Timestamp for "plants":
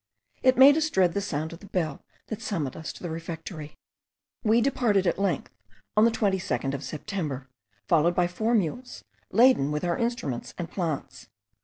10.71-11.27